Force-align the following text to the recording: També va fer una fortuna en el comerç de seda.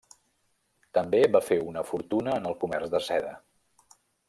També 0.97 1.19
va 1.35 1.41
fer 1.51 1.59
una 1.73 1.85
fortuna 1.91 2.35
en 2.41 2.49
el 2.53 2.59
comerç 2.65 2.91
de 2.97 3.05
seda. 3.11 3.37